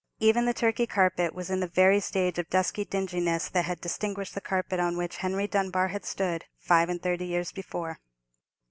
Even 0.17 0.45
the 0.45 0.53
Turkey 0.55 0.87
carpet 0.87 1.31
was 1.35 1.51
in 1.51 1.59
the 1.59 1.67
very 1.67 1.99
stage 1.99 2.39
of 2.39 2.49
dusky 2.49 2.83
dinginess 2.83 3.49
that 3.49 3.65
had 3.65 3.79
distinguished 3.81 4.33
the 4.33 4.41
carpet 4.41 4.79
on 4.79 4.97
which 4.97 5.17
Henry 5.17 5.45
Dunbar 5.45 5.89
had 5.89 6.05
stood 6.05 6.45
five 6.57 6.89
and 6.89 6.99
thirty 7.03 7.25
years 7.27 7.51
before. 7.51 7.99